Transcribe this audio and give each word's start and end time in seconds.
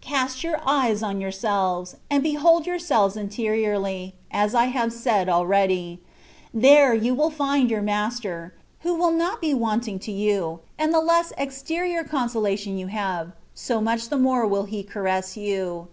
Cast 0.00 0.42
your 0.42 0.58
eyes 0.66 1.02
on 1.02 1.20
yourselves, 1.20 1.96
and 2.08 2.22
behold 2.22 2.66
your 2.66 2.78
selves 2.78 3.18
interiorly, 3.18 4.14
as 4.30 4.54
I 4.54 4.64
have 4.72 4.94
said 4.94 5.28
already: 5.28 6.00
there 6.54 6.94
you 6.94 7.14
will 7.14 7.28
find 7.28 7.68
your 7.70 7.82
Master, 7.82 8.54
who 8.80 8.94
will 8.94 9.10
not 9.12 9.42
be 9.42 9.52
wanting 9.52 9.98
to 9.98 10.10
you, 10.10 10.60
and 10.78 10.90
the 10.94 11.00
less 11.02 11.34
exterior 11.36 12.02
consolation 12.02 12.78
you 12.78 12.86
have, 12.86 13.32
so 13.52 13.78
much 13.78 14.08
the 14.08 14.16
more 14.16 14.46
will 14.46 14.64
He 14.64 14.82
caress 14.82 15.36
you. 15.36 15.88